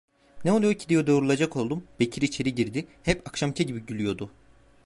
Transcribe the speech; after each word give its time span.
Ne 0.45 0.51
oluyor 0.51 0.73
ki 0.73 0.89
diye 0.89 1.07
doğrulacak 1.07 1.55
oldum, 1.55 1.83
Bekir 1.99 2.21
içeriye 2.21 2.55
girdi; 2.55 2.87
hep 3.03 3.27
akşamki 3.27 3.65
gibi 3.65 3.79
gülüyordu. 3.79 4.31